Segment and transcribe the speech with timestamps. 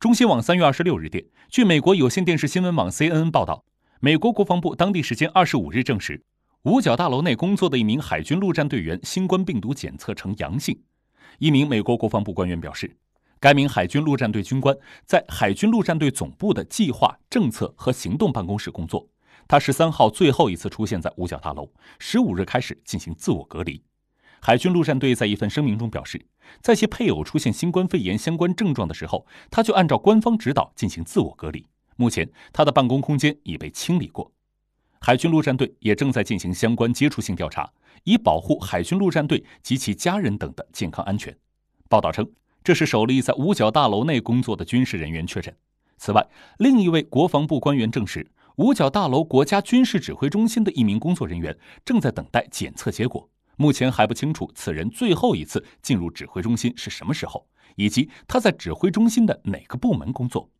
[0.00, 3.66] 中新网三月二十六日电，据美国有线电视新闻网 CNN 报道，
[4.00, 6.24] 美国国防部当地时间二十五日证实，
[6.62, 10.80] 五角大楼内工作的一名海军陆战队员新冠病毒检测呈阳性。
[11.38, 12.96] 一名美国国防部官员表示，
[13.38, 14.74] 该名海军陆战队军官
[15.04, 19.06] 在海军陆战队总部的计划、政策和行动办公室工作。
[19.46, 23.82] 他十三号最后一次出现在五角大楼，十五日开始进行自我隔离。
[24.40, 26.24] 海军陆战队在一份声明中表示，
[26.62, 31.66] 在其配偶出现新冠肺炎相关症状的时候，他就按照官方指导进行自我隔离。
[31.96, 34.32] 目前，他的办公空间已被清理过。
[35.00, 37.70] 海军陆战队也正在进行相关接触性调查，
[38.04, 41.36] 以保护海军陆战队及其家人等的健康安全。
[41.88, 42.30] 报道称，
[42.64, 45.54] 这是首例在五角大楼内工作的军事人员确诊。
[45.98, 46.26] 此外，
[46.58, 53.28] 另一位国防部官员证实，五角大楼国家军事指挥中心的一名工作人员正在等待检测结果。
[53.60, 57.46] 目前还不清楚此人最后一次进入指挥中心是什么时候，
[57.76, 60.50] 以及他在指挥中心的哪个部门工作。